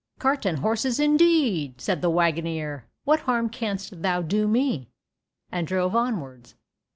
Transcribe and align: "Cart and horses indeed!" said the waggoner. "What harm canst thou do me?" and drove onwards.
"Cart 0.17 0.47
and 0.47 0.57
horses 0.57 0.99
indeed!" 0.99 1.79
said 1.79 2.01
the 2.01 2.09
waggoner. 2.09 2.87
"What 3.03 3.19
harm 3.19 3.49
canst 3.49 4.01
thou 4.01 4.23
do 4.23 4.47
me?" 4.47 4.89
and 5.51 5.67
drove 5.67 5.95
onwards. 5.95 6.55